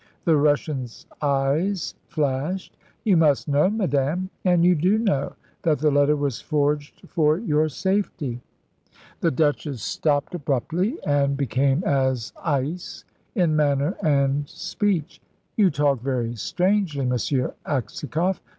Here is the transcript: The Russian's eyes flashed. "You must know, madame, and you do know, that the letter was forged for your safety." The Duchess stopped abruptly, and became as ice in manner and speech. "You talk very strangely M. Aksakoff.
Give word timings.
The 0.25 0.35
Russian's 0.35 1.05
eyes 1.21 1.93
flashed. 2.07 2.75
"You 3.03 3.17
must 3.17 3.47
know, 3.47 3.69
madame, 3.69 4.31
and 4.43 4.65
you 4.65 4.73
do 4.73 4.97
know, 4.97 5.33
that 5.61 5.77
the 5.77 5.91
letter 5.91 6.15
was 6.15 6.41
forged 6.41 7.07
for 7.07 7.37
your 7.37 7.69
safety." 7.69 8.41
The 9.19 9.29
Duchess 9.29 9.83
stopped 9.83 10.33
abruptly, 10.33 10.97
and 11.05 11.37
became 11.37 11.83
as 11.83 12.33
ice 12.43 13.05
in 13.35 13.55
manner 13.55 13.95
and 14.03 14.49
speech. 14.49 15.21
"You 15.55 15.69
talk 15.69 16.01
very 16.01 16.35
strangely 16.35 17.01
M. 17.05 17.11
Aksakoff. 17.67 18.41